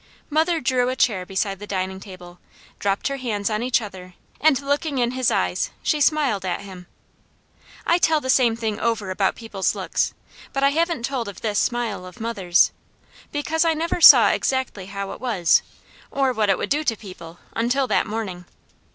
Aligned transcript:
Mother 0.31 0.59
drew 0.59 0.89
a 0.89 0.95
chair 0.95 1.27
beside 1.27 1.59
the 1.59 1.67
dining 1.67 1.99
table, 1.99 2.39
dropped 2.79 3.07
her 3.07 3.17
hands 3.17 3.51
on 3.51 3.61
each 3.61 3.83
other, 3.83 4.15
and 4.39 4.59
looking 4.59 4.97
in 4.97 5.11
his 5.11 5.29
eyes, 5.29 5.69
she 5.83 6.01
smiled 6.01 6.43
at 6.43 6.61
him. 6.61 6.87
I 7.85 7.99
tell 7.99 8.19
the 8.19 8.27
same 8.31 8.55
thing 8.55 8.79
over 8.79 9.11
about 9.11 9.35
people's 9.35 9.75
looks, 9.75 10.15
but 10.53 10.63
I 10.63 10.69
haven't 10.69 11.03
told 11.05 11.27
of 11.27 11.41
this 11.41 11.59
smile 11.59 12.03
of 12.07 12.19
mother's; 12.19 12.71
because 13.31 13.63
I 13.63 13.75
never 13.75 14.01
saw 14.01 14.29
exactly 14.31 14.87
how 14.87 15.11
it 15.11 15.21
was, 15.21 15.61
or 16.09 16.33
what 16.33 16.49
it 16.49 16.57
would 16.57 16.71
do 16.71 16.83
to 16.83 16.95
people, 16.97 17.37
until 17.55 17.85
that 17.85 18.07
morning. 18.07 18.45